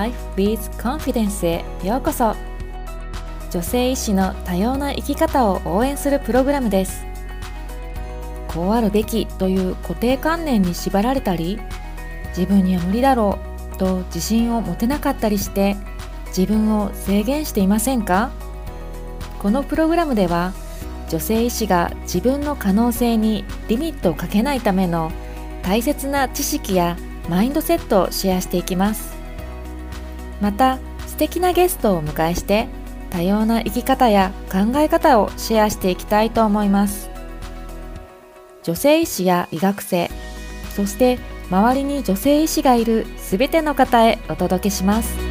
[0.00, 2.34] Life with Confidence へようこそ。
[3.50, 7.04] 女性医師の多様な生き方を応援するプログラムです。
[8.48, 11.60] こうあるべきという固定観念に縛られたり
[12.28, 13.38] 自分には無理だろ
[13.74, 15.76] うと自信を持てなかったりして
[16.28, 18.30] 自分を制限していませんか？
[19.38, 20.54] このプログラムでは
[21.10, 25.12] 女性医師が自分の可能性にリミットをかけないための
[25.62, 26.96] 大切な知識や
[27.28, 29.19] マインドセットをシェアしていきます。
[30.40, 32.68] また素敵なゲストをお迎えして
[33.10, 37.10] 多様な生き方や考え方をシェアしていきたいと思います。
[38.62, 40.10] 女性医師や医学生
[40.76, 41.18] そして
[41.50, 45.29] 周りに女性医師がいるすべての方へお届けします。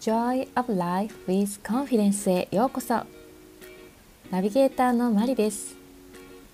[0.00, 3.02] Joy of Life with Confidence へようこそ。
[4.30, 5.74] ナビゲーターのマリです。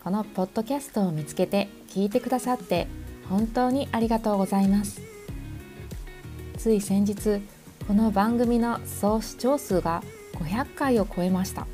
[0.02, 2.86] このポッドキャストを見つけて聞いてくださって
[3.28, 5.02] 本当にありがとうございます。
[6.56, 7.42] つい先日
[7.86, 10.02] この番組の総視聴数が
[10.36, 11.66] 500回を超えました。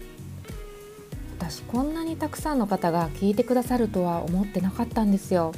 [1.38, 5.52] 私こんなにたくさんの方が聞いてくださるとは思ってなかったんですよ。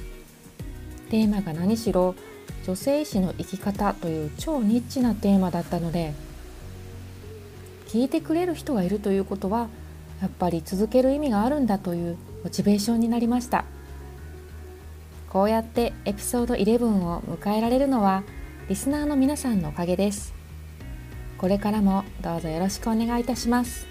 [1.08, 2.14] テーマが何しろ
[2.66, 6.14] 女性医師の生き方という超ニッチなテーマだったので
[7.88, 9.68] 聞いてくれる人がいるということは
[10.20, 13.64] やっぱり続ける意味があるんだというモチベーションになりました。
[15.28, 18.22] こうやってエピソード11を迎えられるのは
[18.68, 20.34] リスナーの皆さんのおかげです。
[21.38, 23.86] これからもどうぞよろしくお願いいたします。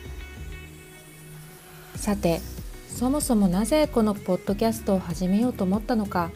[1.95, 2.39] さて
[2.87, 6.31] そもそもなぜこのポッドキャストを始めようと思ったのか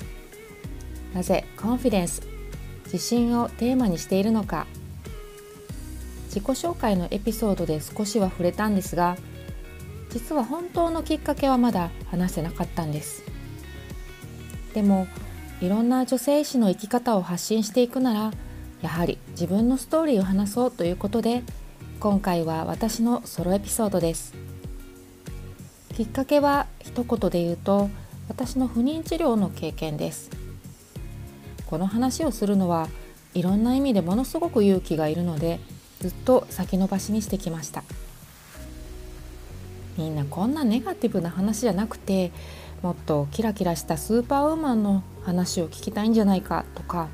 [1.16, 2.22] なぜコンフィデンス
[2.84, 4.68] 自信をテーマにしているのか。
[6.36, 9.16] 自己紹介のエピソードで少しは触れたんですが
[10.10, 13.24] 実は本当のきっかけはまだ話せなかったんです。
[14.74, 15.08] でも
[15.62, 18.34] いろんな女性医師の生き方を発信していくなら
[18.82, 21.44] やはり自分のストーリーを話そうということで
[22.02, 24.34] 今回は私のソロエピソードです。
[25.94, 27.90] きっかけは一言で言うと
[28.28, 30.45] 私の不妊治療の経験です。
[31.68, 32.88] この話をするのは
[33.34, 35.60] いろんな意味でものすごく勇気がいるので
[36.00, 37.84] ずっと先延ばしにしてきました。
[39.98, 42.32] みんなこんなネガティブな話じゃなくて
[42.82, 47.08] もっとキラキラしたスーパーウーマンの話を聞きたいんじゃないかとか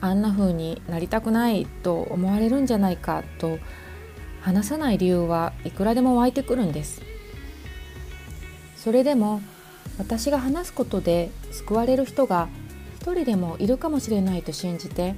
[0.00, 3.58] あんな風になりたくないと思われるんじゃないかと
[4.42, 7.02] 話さない理由はいくらでも湧いてくるんです。
[8.76, 9.40] それでも
[9.98, 12.48] 私が話すことで救われる人が
[13.06, 15.14] 一人でもいるかもしれないと信じて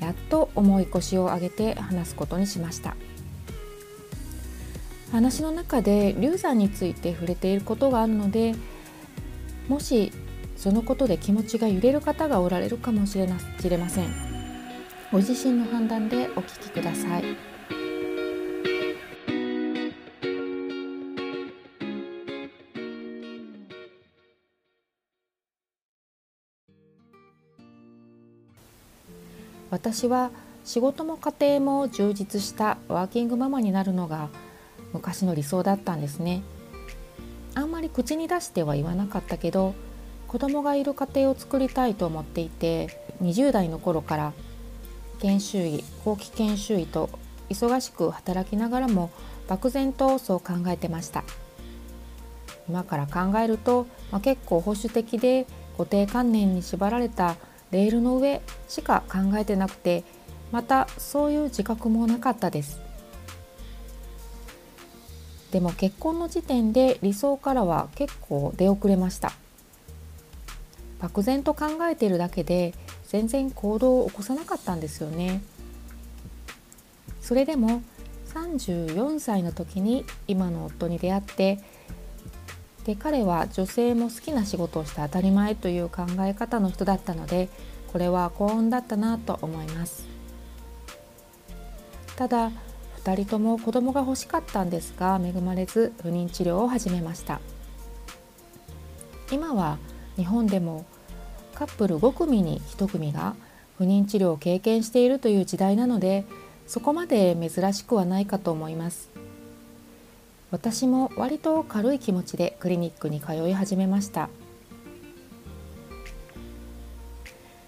[0.00, 2.96] やっと重い腰を上げて話すことにしました
[5.12, 8.56] 話の中で流産について触れていることがあるので
[9.68, 10.10] もし
[10.56, 13.38] そのことで気持ちが揺れる方がおられるかもしれま
[13.88, 14.08] せん
[15.12, 17.51] ご自身の判断でお聞きください。
[29.82, 30.30] 私は
[30.64, 34.28] 仕事も家庭も充実したワーキングママになるのが
[34.92, 36.44] 昔の理想だったんですね。
[37.56, 39.74] あんまり口に出しては言わなかったけど
[40.28, 44.32] 子供がいる家庭を作りたいと思っていて20代の頃から
[45.18, 47.10] 研修医後期研修医と
[47.50, 49.10] 忙しく働きながらも
[49.48, 51.24] 漠然とそう考えてました。
[52.68, 55.44] 今から考えると、まあ、結構保守的で
[55.76, 57.34] 固定観念に縛られた
[57.72, 60.04] レールの上しか考えてなくて
[60.52, 62.80] またそういう自覚もなかったです。
[65.50, 69.32] でも結婚の時点で理想からは結構出遅れました。
[71.00, 72.74] 漠然と考えているだけで
[73.08, 75.42] 全然行動を起こさなかったんですよね。
[77.20, 77.82] それでも
[78.32, 81.58] 34歳の時に今の夫に出会って
[82.84, 87.48] で彼は女性も好きな仕事をして当たり前という考え方の人だったので
[87.92, 90.06] これは幸運だったなと思います。
[92.16, 92.50] ただ
[93.04, 97.40] 2人とも子供が欲しかったんですが恵まれず不妊治療を始めました。
[99.30, 99.78] 今は
[100.16, 100.84] 日本でも
[101.54, 103.34] カップル5組に1組が
[103.78, 106.24] 不妊治療を経験しているという時代なので
[106.66, 109.10] そこまで珍しくはないかと思います。
[110.52, 114.28] 私も割と軽い気持ちでクリニックに通い始めました。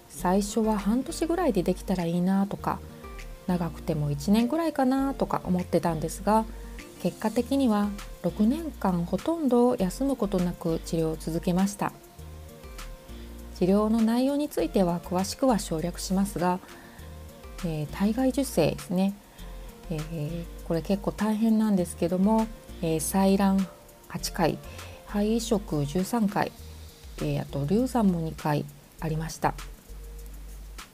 [0.07, 2.79] 最初は半年ぐらいでできたらいいなとか
[3.47, 6.45] 長くても1年ぐらいかなとか思ってたんですが
[7.03, 7.89] 結果的には
[8.23, 11.91] 6年間ほとんど休むことなく治療を続けました。
[13.55, 16.59] 治療の内容については詳しくは省略しますが、
[17.65, 19.13] えー、体外受精ですね、
[19.89, 22.47] えー、これ結構大変なんですけども、
[22.81, 23.67] えー、採卵
[24.09, 24.57] 8回
[25.07, 26.51] 肺移植13回、
[27.19, 28.65] えー、あと流産も2回
[28.99, 29.53] ありました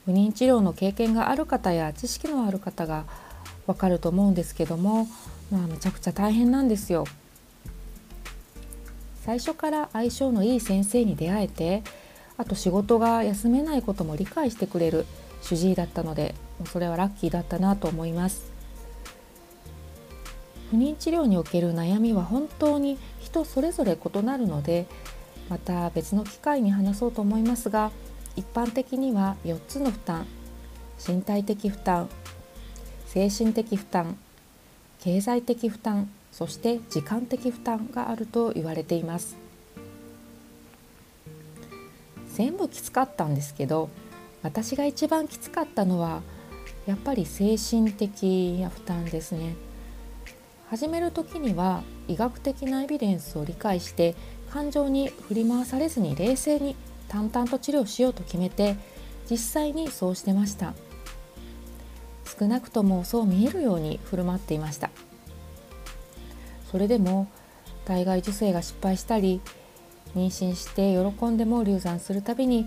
[0.04, 3.04] 不妊治療の経験がある方や知識のある方が
[3.66, 5.06] わかると思うんですけども、
[5.50, 7.04] まあ、めちゃくちゃ大変なんですよ。
[9.24, 11.84] 最初から相性のいい先生に出会えて
[12.36, 15.06] あと仕事が休めないことも理解してくれる
[15.42, 16.34] 主治医だったので
[16.66, 18.51] それはラッキーだったなと思います
[20.72, 24.86] 不妊治療における悩みは本当に人それぞれ異なるので
[25.50, 27.92] また別の機会に話そうと思いますが
[28.36, 30.26] 一般的には4つの負担
[31.06, 32.08] 身体的負担
[33.04, 34.16] 精神的負担
[35.00, 39.36] 経済的負担そして時間的負担があると言われています。
[42.34, 43.90] 全部きつかったんですけど
[44.42, 46.22] 私が一番きつかったのは
[46.86, 49.54] やっぱり精神的な負担ですね。
[50.72, 54.14] 始める時には医学的なエビデンスを理解して
[54.50, 56.76] 感情に振り回されずに冷静に
[57.08, 58.76] 淡々と治療しようと決めて
[59.30, 60.72] 実際にそうしてました。
[62.24, 64.88] 少なくともそう見えるように振る舞っていました。
[66.70, 67.28] それでも
[67.84, 69.42] 体外受精が失敗したり
[70.16, 72.66] 妊娠して喜んでも流産するたびに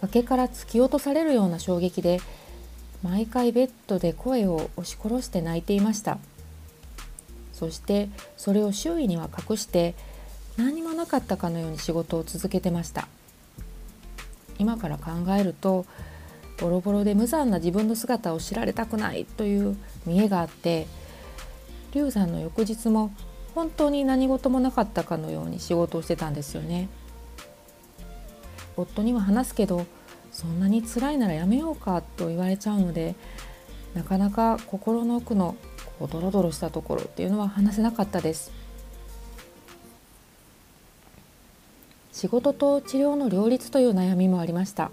[0.00, 2.20] 崖から突き落とされるような衝撃で
[3.02, 6.16] 毎回ベッドで声を押し殺して泣いていました。
[7.54, 9.94] そしてそれを周囲には隠して
[10.56, 13.08] 何もなかったかのように仕事を続けてました。
[14.58, 15.86] 今から考えると
[16.60, 20.86] ボロボロで無残な自分の姿を知られたくないという見栄があって
[21.92, 23.12] 流産の翌日も
[23.54, 26.88] 本当に何事もなかったかのように仕事をしてたんですよね。
[28.76, 29.86] 夫には話すけど
[30.32, 33.14] そんなに辛いならやめようかと言われちゃうので
[33.94, 35.54] なかなか心の奥の
[35.98, 38.50] こうドロドロしたところっていうのは話せなかったです。
[42.12, 44.90] 仕事と治療の両立という悩みもありました。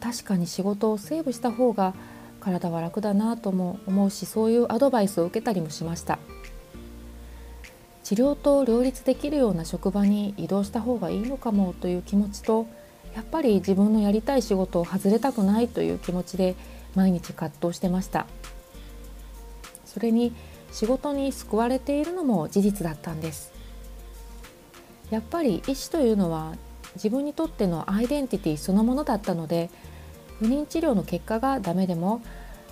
[0.00, 1.94] 確かに仕事をセーブした方が
[2.40, 6.18] 体は楽だなとも思うしそういうアドバイスを受けたりもしました。
[8.04, 12.66] 治療と両立できるような職場に移動した方がいいのかもという気持ちと
[13.14, 16.54] やっぱり自分のやりたい仕事を外れたくないという気持ちで
[16.94, 18.26] 毎日葛藤してました。
[19.98, 20.32] それに
[20.70, 23.52] 仕事に救われているのも事実だったんです。
[25.10, 26.54] やっぱり医師というのは
[26.94, 29.70] 自分にとってのアイデンティティそのものだったので
[30.38, 32.22] 不妊治療の結果がダメでも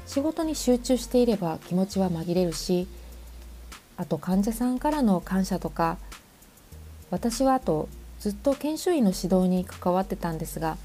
[0.06, 2.86] 仕事に集中していれば気持ちは紛れるし
[3.96, 5.96] あと患者さんからの感謝とか
[7.10, 7.88] 私はあと
[8.20, 10.76] ずっと研修医の指導に関わってたんですが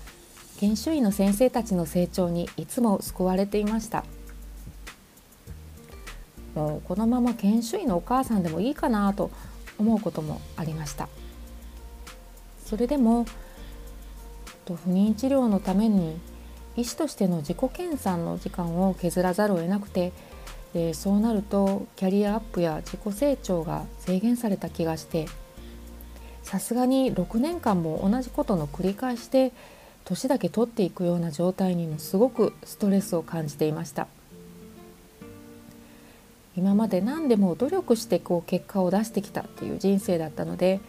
[0.60, 4.06] 研修医の先生たちの成長にいつも救われていました。
[6.56, 9.32] もうこのまま研修医のお母さんでもいいかなと
[9.78, 11.08] 思うこともありました。
[12.66, 13.26] それでも
[14.66, 16.18] 不妊治療のために
[16.78, 20.14] 医師としての自己研鑽の時間を削らざるを得なくて
[20.74, 25.28] でそうなるとキャリアアップや自己成長が制限された気がして
[26.44, 29.52] さすがに6年間も同じことの繰り返しで
[30.06, 34.08] 年だけ取っていくような状態にもすごくストレスを感じていました。
[36.62, 40.80] 今まで何でも努力してこう結果を出してきたっていう人生だったので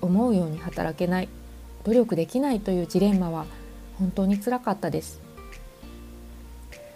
[0.00, 1.28] 思うように働けない
[1.84, 3.46] 努力できないというジレンマは
[4.00, 5.20] 本当につらかったです。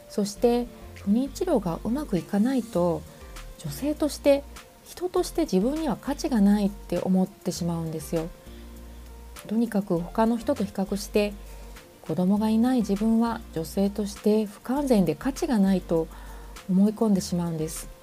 [0.08, 3.00] そして不妊治療がうまくいかないと
[3.58, 4.42] 女性として
[4.84, 8.26] 人として自分には価値がないって思ってしまうんですよ。
[9.46, 11.32] とにかく他の人と比較して
[12.02, 16.08] 子供がいない自分は女性として不完全で価値がないと
[16.68, 17.94] 思い込んでしまうんです。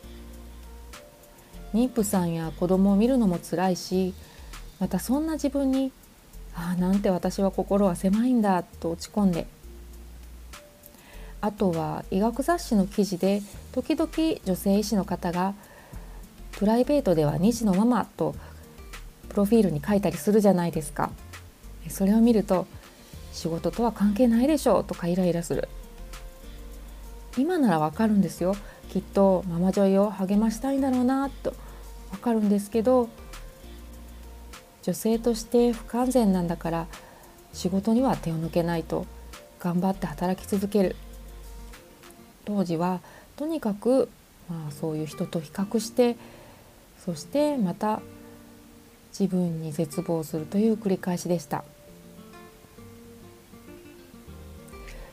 [1.73, 4.13] 妊婦さんや子供を見るのも辛いし
[4.79, 5.91] またそんな自分に
[6.55, 9.47] ああなんて私は心は狭いんだと落ち込んで。
[11.41, 13.41] あとは医学雑誌の記事で
[13.73, 14.09] 時々
[14.45, 15.55] 女性医師の方が
[16.53, 18.33] プライベートでは2児のママと
[19.27, 21.11] プロフィールに書いたりするじゃないですか。
[21.89, 22.65] それを見ると
[23.33, 25.67] 仕事とは関係ないでしょうとかイライラする。
[27.37, 28.55] 今ならわかるんですよ。
[28.89, 31.53] きっとママ女優を励ましたいんだろうなと
[32.11, 33.09] わかるんですけど
[34.83, 36.87] 女性として不完全なんだから
[37.53, 39.05] 仕事には手を抜けないと
[39.59, 40.95] 頑張って働き続ける。
[42.45, 42.99] 当時は
[43.37, 44.09] とにかく、
[44.49, 46.17] まあ、そういう人と比較して
[47.03, 48.01] そしてまた
[49.17, 51.63] 自分に絶望するという繰り返しでした。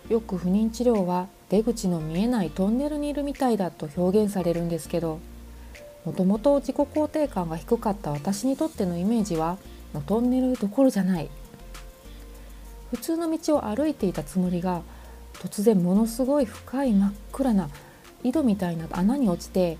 [0.09, 5.19] よく不妊治療は出口の見えないトンネルにいるみたいだと表現されるんですけど
[6.04, 9.59] もともと自己肯定感が低かった私にとってのイメージは
[10.07, 11.28] トンネルどころじゃない。
[12.90, 14.83] 普通の道を歩いていたつもりが
[15.35, 17.69] 突然ものすごい深い真っ暗な
[18.25, 19.78] 井戸みたいな穴に落ちて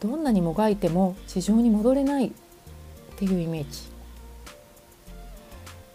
[0.00, 2.30] どんなにもがいても地上に戻れないっ
[3.16, 3.91] ていうイメージ。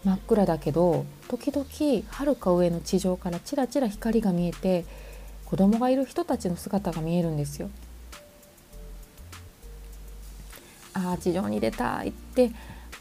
[0.04, 1.66] 真っ暗だけど時々
[2.08, 4.84] はるか上の地上からちらちら光が見えて
[5.44, 7.70] 子供がいる人たちの姿が見えるんですよ。
[10.94, 12.50] ああ地上に出たいって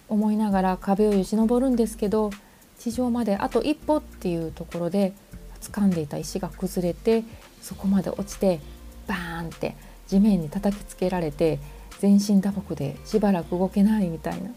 [0.07, 2.31] 思いながら壁をよじ登るんですけど
[2.79, 5.13] 地上まであと一歩っていうところで
[5.61, 7.23] 掴んでいた石が崩れて
[7.61, 8.59] そこまで落ちて
[9.07, 9.75] バーンって
[10.07, 11.59] 地面に叩きつけられて
[11.99, 14.51] 全身打撲でしばらく動けないみたいな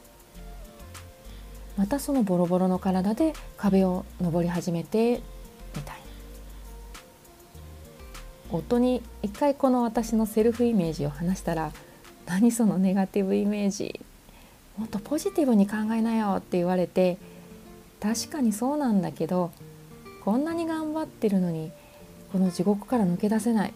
[1.80, 5.22] またそのボロボロの体で壁を登り始めて
[5.74, 5.96] みたい。
[5.96, 6.02] な
[8.50, 11.72] 夫に一回この私のセルフイメージを話したら
[12.28, 13.98] 「何そのネガティブイメージ
[14.76, 17.16] もっとポジティブに考えなよ」って言われて
[17.98, 19.50] 確かにそうなんだけど
[20.22, 21.72] こんなに頑張ってるのに
[22.30, 23.72] この地獄から抜け出せない。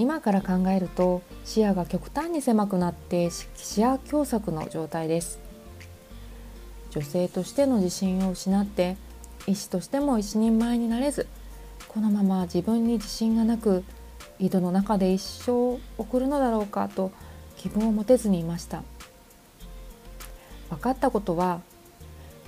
[0.00, 5.38] 今から考えると視野が極端に狭くなって視野狭窄の状態です
[6.88, 8.96] 女性としての自信を失って
[9.46, 11.28] 医師としても一人前になれず
[11.86, 13.84] このまま自分に自信がなく
[14.38, 17.12] 井戸の中で一生を送るのだろうかと
[17.58, 18.82] 希望を持てずにいました
[20.70, 21.60] 分かったことは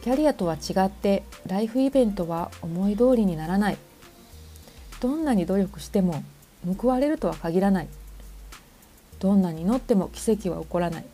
[0.00, 3.76] キャリアとは違ってライフイベントは思い通りにならない
[5.00, 6.24] どんなに努力しても
[6.64, 7.88] 報われるとは限らない。
[9.18, 11.04] どんなに乗っても奇跡は起こらない。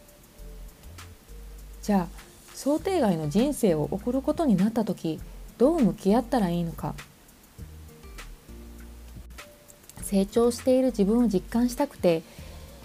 [1.83, 2.07] じゃあ
[2.55, 5.21] 想定外の人生を送ることになった時
[5.59, 6.95] どう向き合ったらいいのか。
[10.03, 12.23] 成長している自分を実感したくて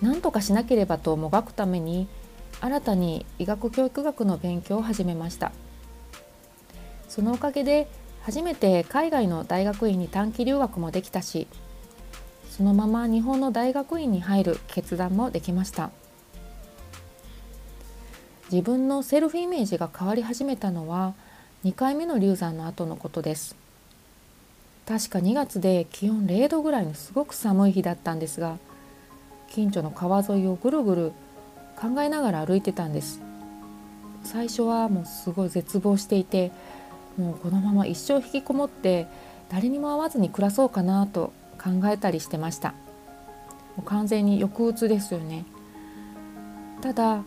[0.01, 2.07] 何とかしなければともがくために
[2.59, 5.51] 新たに医学教育学の勉強を始めました。
[7.07, 7.87] そのおかげで
[8.23, 11.47] 初めて海外の大学院に短期留学もできたし
[12.55, 15.89] そのまま日本の大学院に入る決断もできました。
[18.51, 21.15] 自分のセルフイメージが変わり始めたのは
[21.63, 23.55] 2回目の流産の後のことです。
[24.87, 28.59] 確か2月で気温0度ぐらいのすごく寒い日だったんですが
[29.49, 31.11] 近所の川沿いをぐるぐる
[31.75, 33.19] 考えながら歩いてたんです。
[34.23, 36.51] 最初はもうすごい絶望していて
[37.17, 39.07] もうこのまま一生引きこもって
[39.49, 41.33] 誰にも会わずに暮らそうかなと
[41.63, 42.69] 考えたりしてました。
[43.75, 45.45] もう完全に抑うつですよね。
[46.81, 47.23] ただ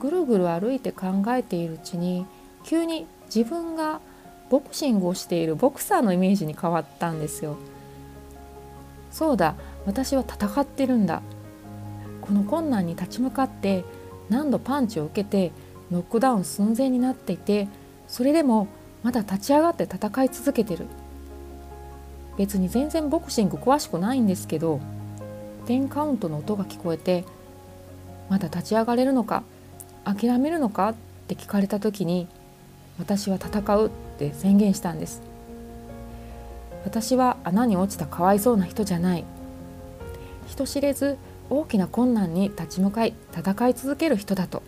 [0.00, 2.26] ぐるぐる歩いて考えているうちに
[2.64, 4.00] 急に自分が
[4.48, 7.56] ボクシングをしているボクサーのイメージに変わったんですよ。
[9.10, 9.54] そうだ
[9.86, 11.22] 私は戦ってるんだ。
[12.20, 13.84] この困難に立ち向かって
[14.28, 15.52] 何度パンチを受けて
[15.90, 17.68] ノックダウン寸前になっていて
[18.08, 18.66] それでも
[19.04, 20.86] まだ立ち上がって戦い続けてる。
[22.36, 24.80] 別に全然ボクシング詳しくないんですけど
[25.66, 27.24] 10カウントの音が聞こえて
[28.28, 29.42] まだ立ち上がれるのか
[30.04, 30.94] 諦めるのかっ
[31.26, 32.28] て聞かれた時に
[32.98, 35.20] 私は戦うって宣言したんです。
[36.84, 39.24] 私は穴に落ちたかわいそうな人じゃない。
[40.48, 41.18] 人知れず
[41.50, 44.62] 大きな困難に立ち向かい戦い続ける人だと。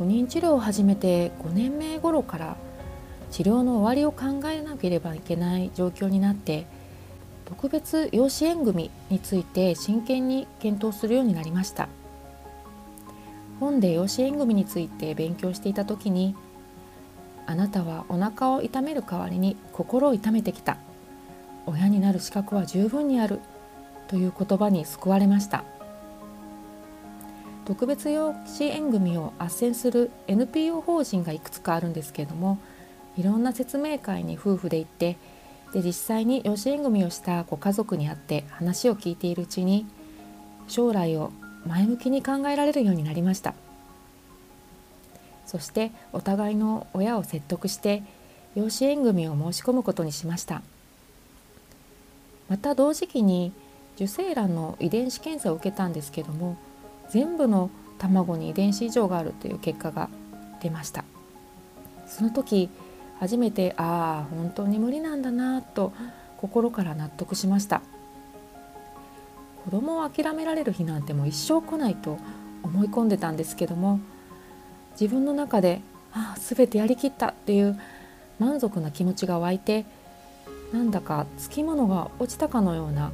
[0.00, 2.56] 不妊治療を始めて5年目頃から
[3.30, 6.64] 治療の終わりを考えなければいけない状況になって
[7.44, 11.90] 特別養子縁組について真剣に検討するようになりました。
[13.58, 16.34] 本で養子縁組について勉強していた時に
[17.46, 20.78] あなたはお腹を痛める代わりに心を痛めてきた。
[21.66, 23.40] 親になる資格は十分にある
[24.08, 25.62] という言葉に救われました。
[27.64, 32.58] 特別養子縁組を斡旋する NPO 法人がいくつかあるんですけれども
[33.16, 35.16] いろんな説明会に夫婦で行って
[35.72, 39.86] で実際に養子縁組をしたご家族に会って話を聞いているうちに
[40.68, 41.32] 将来を
[41.66, 43.54] 前向きに考えられるようになりました。
[45.46, 48.02] そしてお互いの親を説得して
[48.54, 50.62] 養子縁組を申し込むことにしました。
[52.48, 53.52] また同時期に
[53.96, 56.56] 受精卵の遺伝子検査を受けたんですけども
[57.10, 60.08] 全部の卵に遺伝子異常があるという結果が
[60.62, 61.04] 出ました。
[62.06, 62.70] その時
[63.18, 65.92] 初めてああ本当に無理なんだなと
[66.38, 67.82] 心から納得しました。
[69.64, 72.18] 子供を諦められる日なんてもう一生来ないと
[72.62, 74.00] 思い込んでたんですけども
[74.98, 77.78] 自分の中でああ全てやりきったっていう
[78.38, 79.84] 満足な気持ちが湧いて
[80.72, 83.12] なんだかつきものが落ちたかのような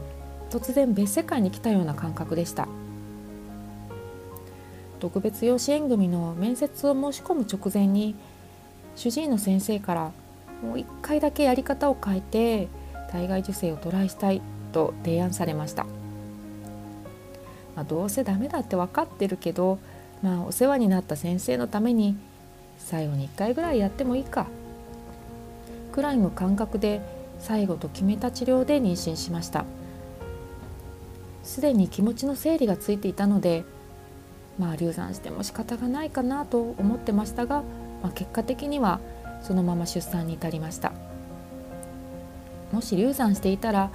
[0.51, 2.69] 突然別世界に来たような感覚でした。
[4.97, 8.15] 特別養子縁組の面接を申し込む直前に
[8.95, 10.13] 主治医の先生から
[10.63, 12.69] もう一回だけやり方を変えて
[13.11, 14.41] 体外受精をトライしたい
[14.73, 15.85] と提案されました、
[17.75, 19.79] まあ、どうせダメだって分かってるけど、
[20.23, 22.17] まあ、お世話になった先生のために
[22.79, 24.47] 最後に1回ぐらいやってもいいか。
[25.93, 27.01] くらいの感覚で
[27.39, 29.65] 最後と決めた治療で妊娠しました。
[31.43, 33.65] すでに気持ちの整理がついていたので
[34.59, 37.63] まあ流産しても仕方がないかなと思ってましたが、
[38.03, 39.01] まあ、結果的には
[39.43, 40.93] そのまま出産に至りました。
[42.73, 43.91] もし流産していたら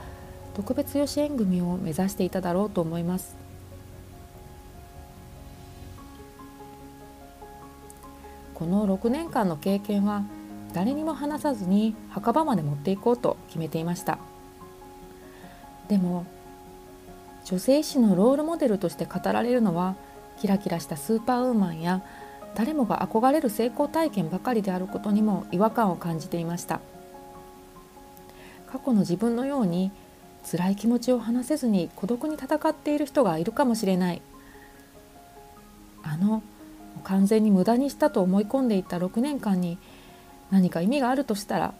[0.53, 3.35] 特別養子縁組を目指していただろうと思います。
[8.53, 10.23] この6年間の経験は
[10.73, 14.19] 誰にも話さずに墓場まで持っていこうと決めていました。
[15.87, 16.25] でも
[17.43, 19.95] 女性医師のロールモデルとして語られるのは
[20.41, 22.01] キラキラしたスーパーウーマンや
[22.55, 26.79] 誰もが憧れる成功体験ばかりであることにも違和感を感じていました。
[28.65, 29.91] 過去の自分のように
[30.49, 34.21] 辛い気持ちを話せずに孤独に戦っている人がいるかもしれない。
[36.01, 36.41] あの
[37.03, 39.77] 完全に無駄にしたと思い込んでいた6年間に
[40.49, 41.75] 何か意味があるとしたら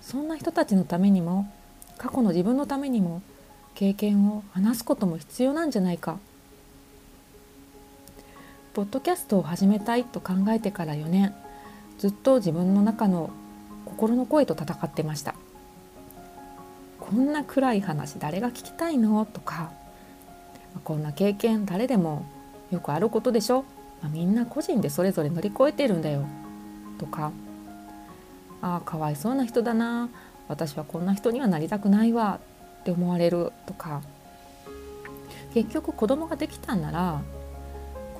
[0.00, 1.48] そんな人たちのためにも
[1.96, 3.22] 過去の自分のためにも
[3.76, 6.18] 経験を話すことも必要なんじゃないか。
[8.72, 11.34] ポッドキャストを始めたいと考えてから4年
[11.98, 13.30] ずっと自分の中の
[13.84, 15.34] 心の声と戦ってました。
[17.00, 19.24] こんな暗い話誰が聞きたいの？
[19.24, 19.72] とか
[20.84, 22.24] こんな経験誰でも
[22.70, 23.64] よくあることでしょ、
[24.00, 26.24] まあ、みんな個人でそれぞれ乗り越えてるんだよ。
[26.98, 27.32] とか
[28.62, 30.08] ああかわいそうな人だな。
[30.46, 32.38] 私はこんな人にはなりたくないわ。
[32.80, 33.52] って思われる。
[33.66, 34.00] とか
[35.52, 37.20] 結局子供ができたんなら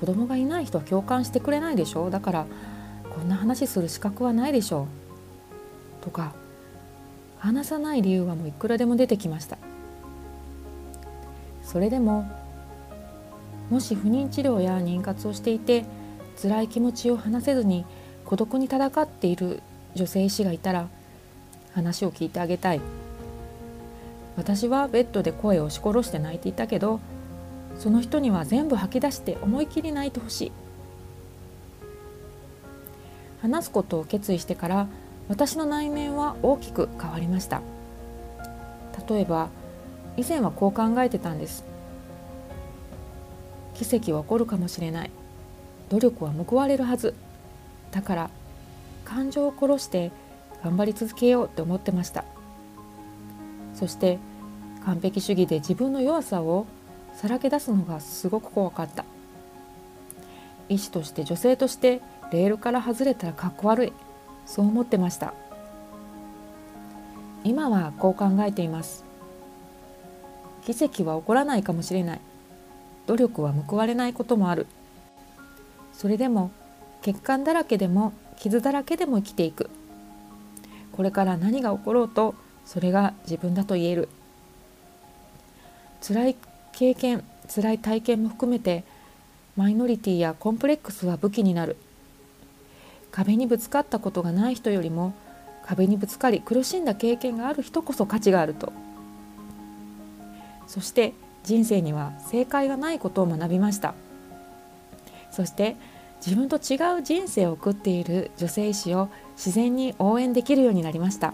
[0.01, 2.45] 子供がいない人は共感してくれないでしょだから
[3.11, 4.87] こんな話する資格はないでしょ
[6.01, 6.03] う。
[6.03, 6.33] とか
[7.37, 9.59] 話さない理由はもういくらでも出てきました。
[11.63, 12.27] それでも
[13.69, 15.85] もし不妊治療や妊活をしていて
[16.41, 17.85] 辛い気持ちを話せずに
[18.25, 19.61] 孤独に戦っている
[19.93, 20.87] 女性医師がいたら
[21.75, 22.81] 話を聞いてあげたい。
[24.35, 26.99] 私はベッドで声を押し殺して泣いていたけど
[27.81, 30.51] その人には全部吐き出して思い切り泣いてほしい。
[33.41, 34.87] 話すことを決意してから
[35.27, 37.63] 私の内面は大きく変わりました。
[39.09, 39.49] 例えば
[40.15, 41.63] 以前はこう考えてたんです。
[43.73, 45.11] 奇跡は起こるかもしれない。
[45.89, 47.15] 努力は報われるはず。
[47.89, 48.29] だから
[49.05, 50.11] 感情を殺して
[50.63, 52.25] 頑張り続けようって思ってました。
[53.73, 54.19] そして
[54.85, 56.67] 完璧主義で自分の弱さを
[57.15, 59.05] さらけ出すのがすごく怖かった。
[60.69, 63.93] 医師として女性としてレールから外れたらかっこ悪い。
[64.45, 65.33] そう思ってました。
[67.43, 69.03] 今はこう考えています。
[70.65, 72.21] 奇跡は起こらないかもしれない。
[73.07, 74.67] 努力は報われないこともある。
[75.93, 76.51] それでも
[77.01, 79.69] 欠陥だらけでも傷だらけでも生きていく。
[80.91, 84.09] これから何が起ころうとそれが自分だと言える。
[86.01, 86.35] 辛い
[86.73, 88.83] 経験辛い体験も含めて
[89.55, 91.77] マイノリティやコンプレックスは武器になる。
[93.11, 95.13] 壁にぶつかったことがない人よりも
[95.65, 98.71] 壁にぶつかり苦しんだ経験がある人こそ価値があると。
[100.67, 103.93] そして人生には正解がないことを学びました。
[105.31, 105.75] そして
[106.25, 111.33] 自分と違う人生を送っている女性医師を自然に応援できるようになりました。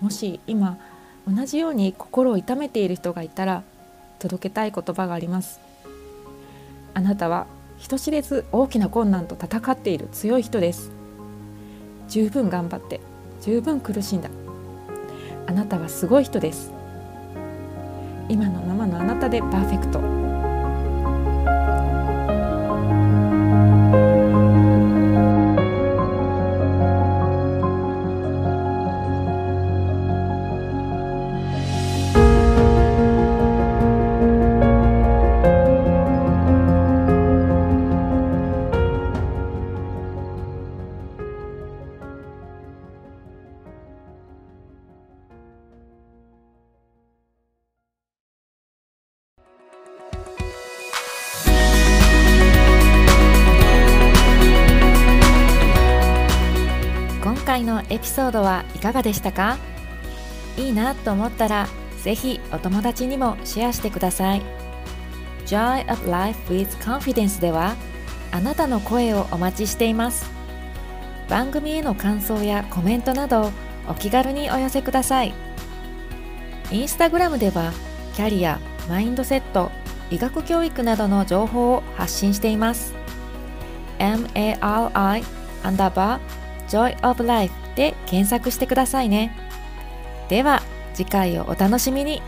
[0.00, 0.78] もし今
[1.26, 3.62] 同じように心を痛めている人がいたら
[4.18, 5.60] 届けたい言葉があります。
[6.94, 7.46] あなたは
[7.78, 10.90] 人知れず大きな困難と戦っている強い人です。
[12.08, 13.00] 十分頑張って
[13.40, 14.30] 十分苦しんだ。
[15.46, 16.72] あなたはすごい人です。
[18.28, 20.31] 今のままのあなたでパーフェクト。
[58.74, 59.58] いかがでしたか？
[60.56, 61.66] いいなと思ったら
[62.02, 64.42] ぜひお友達にもシェアしてください。
[65.46, 67.74] Joy of Life with Confidence では
[68.30, 70.30] あなたの声をお待ちしています。
[71.28, 73.50] 番組への感想やコメントなど
[73.88, 75.32] お気軽にお寄せください。
[76.70, 77.72] インスタグラムでは
[78.14, 79.70] キャリア、マインドセット、
[80.10, 82.94] 医学教育などの情報を発信しています。
[83.98, 85.24] MARI
[85.64, 89.36] アンダーバー Joy of Life で検索してくださいね。
[90.28, 90.62] では
[90.94, 92.22] 次回をお楽しみに。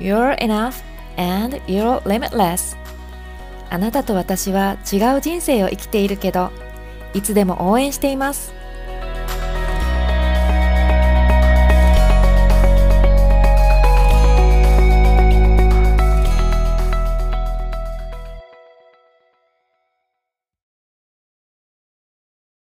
[0.00, 0.82] You're enough
[1.16, 2.76] and you're limitless.
[3.70, 6.50] あなたと私は違う人生を生きているけど
[7.12, 8.52] いつでも応援しています。